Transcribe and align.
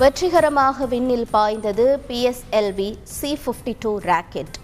வெற்றிகரமாக 0.00 0.86
விண்ணில் 0.86 1.26
பாய்ந்தது 1.30 1.84
PSLV 2.08 2.86
C 3.02 3.38
fifty 3.42 3.72
two 3.78 3.90
rocket. 4.10 4.54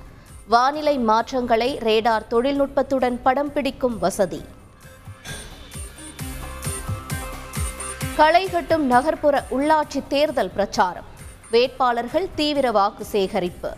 வானிலை 0.53 0.95
மாற்றங்களை 1.09 1.79
ரேடார் 1.89 2.27
தொழில்நுட்பத்துடன் 2.31 3.19
படம் 3.23 3.53
பிடிக்கும் 3.53 3.99
வசதி. 3.99 4.41
களைகட்டும் 8.19 8.87
நகர்ப்புற 8.95 9.45
உள்ளாட்சி 9.51 10.03
தேர்தல் 10.09 10.51
பிரச்சாரம். 10.51 11.09
வேட்பாளர்கள் 11.51 12.29
தீவிர 12.35 12.71
வாக்கு 12.71 13.05
சேகரிப்பு. 13.05 13.73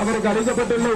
அவருக்கு 0.00 0.30
அளிக்கப்பட்டுள்ள 0.32 0.88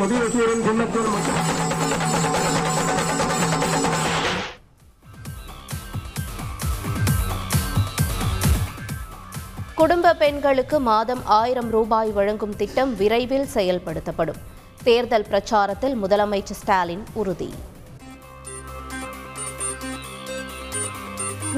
குடும்ப 9.79 10.15
பெண்களுக்கு 10.15 10.81
மாதம் 10.81 11.21
ஆயிரம் 11.25 11.71
ரூபாய் 11.71 12.11
வழங்கும் 12.11 12.57
திட்டம் 12.57 12.97
விரைவில் 12.97 13.47
செயல்படுத்தப்படும். 13.55 14.41
தேர்தல் 14.83 15.27
பிரச்சாரத்தில் 15.31 15.95
முதலமைச்சர் 16.03 16.59
ஸ்டாலின் 16.61 17.05
உறுதி. 17.13 17.55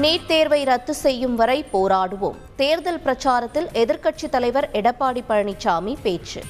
நீட் 0.01 0.25
தேர்வை 0.25 0.63
ரத்து 0.63 0.93
செய்யும் 0.93 1.35
வரை 1.35 1.65
போராடுவோம். 1.73 2.35
தேர்தல் 2.55 3.01
பிரச்சாரத்தில் 3.05 3.67
எதிர்க்கட்சித் 3.73 4.29
தலைவர் 4.29 4.69
எடப்பாடி 4.73 5.23
பழனிசாமி 5.29 5.97
பேச்சு. 6.01 6.41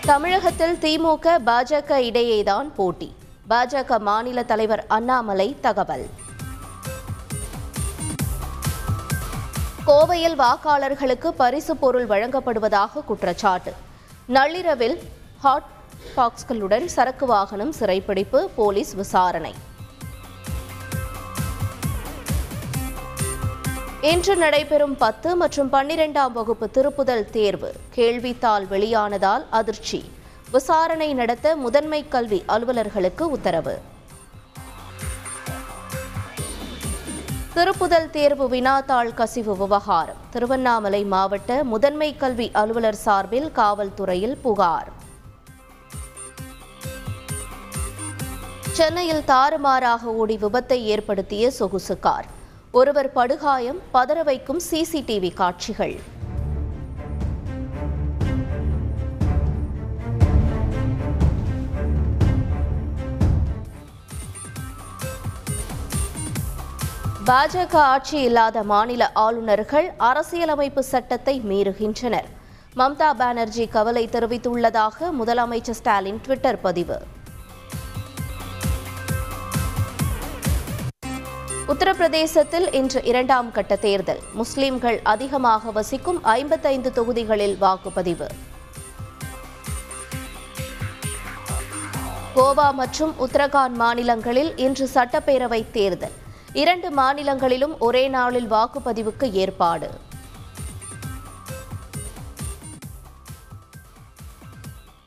தமிழகத்தில் 0.00 0.76
திமுக 0.76 1.38
பாஜக 1.46 1.90
இடையேதான் 2.10 2.74
போட்டி. 2.74 3.14
பாஜக 3.50 3.98
மாநில 3.98 4.42
தலைவர் 4.42 4.84
அண்ணாமலை 4.88 5.56
தகவல். 5.60 6.08
கோவையில் 9.88 10.44
வாக்காளர்களுக்கு 10.44 11.28
பரிசு 11.28 11.76
பொருள் 11.76 12.06
வழங்கப்படுவதாக 12.06 13.04
குற்றச்சாட்டு. 13.04 13.72
நள்ளிரவில் 14.26 15.02
ஹாட் 15.38 15.68
பாக்ஸ்களுடன் 16.16 16.84
சரக்கு 16.84 17.26
வாகனம் 17.26 17.72
சிறைப்பிடிப்பு 17.80 18.48
போலீஸ் 18.54 18.94
விசாரணை. 18.94 19.54
இன்று 24.00 24.36
நடைபெறும் 24.36 24.96
பத்து 24.96 25.36
மற்றும் 25.36 25.72
பன்னிரெண்டாம் 25.72 26.32
வகுப்பு 26.32 26.70
திருப்புதல் 26.74 27.30
தேர்வு. 27.30 27.72
கேள்வித்தாள் 27.94 28.66
வெளியானதால் 28.70 29.46
அதிர்ச்சி. 29.50 30.10
விசாரணை 30.50 31.14
நடத்த 31.14 31.56
முதன்மை 31.56 32.08
கல்வி 32.08 32.44
அலுவலர்களுக்கு 32.48 33.22
உத்தரவு. 33.22 33.78
திருப்புதல் 37.58 38.10
தேர்வு 38.10 38.48
வினாத்தாள் 38.48 39.14
கசிவு 39.14 39.56
விவகாரம். 39.56 40.16
திருவண்ணாமலை 40.30 41.04
மாவட்ட 41.04 41.64
முதன்மை 41.64 42.16
கல்வி 42.16 42.50
அலுவலர் 42.52 42.94
சார்பில் 42.94 43.48
காவல்துறையில் 43.56 44.36
புகார். 44.42 44.92
சென்னையில் 48.72 49.24
தாறுமாறாக 49.24 50.04
ஓடி 50.04 50.36
விபத்தை 50.36 50.78
ஏற்படுத்திய 50.94 51.50
சொகுசு 51.50 51.98
கார். 51.98 52.26
ஒருவர் 52.72 53.12
படுகாயம் 53.12 53.80
பதற 53.94 54.24
வைக்கும் 54.24 54.60
சிசிடிவி 54.70 55.34
காட்சிகள். 55.34 55.98
பாஜக 67.28 67.74
ஆட்சி 67.76 68.20
இல்லாத 68.26 68.62
மாநில 68.62 69.10
ஆளுநர்கள் 69.22 69.86
அரசியலமைப்பு 69.96 70.82
சட்டத்தை 70.82 71.40
மீறுகின்றனர். 71.48 72.28
மம்தா 72.76 73.08
பானர்ஜி 73.18 73.64
கவலை 73.74 74.08
தெரிவித்துள்ளதாக 74.12 75.08
முதலமைச்சர் 75.18 75.76
ஸ்டாலின் 75.80 76.20
ட்விட்டர் 76.24 76.60
பதிவு. 76.60 76.98
உத்தரப்பிரதேசத்தில் 81.72 82.68
இன்று 82.80 83.02
இரண்டாம் 83.04 83.50
கட்ட 83.52 83.76
தேர்தல். 83.76 84.22
முஸ்லிம்கள் 84.32 85.00
அதிகமாக 85.02 85.70
வசிக்கும் 85.70 86.24
ஐம்பத்தைந்து 86.24 86.92
தொகுதிகளில் 86.92 87.56
வாக்குப்பதிவு. 87.60 88.28
கோவா 92.38 92.70
மற்றும் 92.72 93.14
உத்தரகாண்ட் 93.26 93.78
மாநிலங்களில் 93.84 94.56
இன்று 94.56 94.88
சட்டப்பேரவை 94.94 95.62
தேர்தல். 95.70 96.16
இரண்டு 96.52 96.90
மாநிலங்களிலும் 96.90 97.78
ஒரே 97.78 98.08
நாளில் 98.08 98.50
வாக்குப்பதிவுக்கு 98.50 99.32
ஏற்பாடு. 99.32 99.90